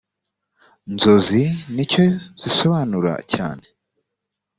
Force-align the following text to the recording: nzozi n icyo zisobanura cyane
nzozi 0.93 1.43
n 1.73 1.75
icyo 1.83 2.03
zisobanura 2.41 3.13
cyane 3.33 3.65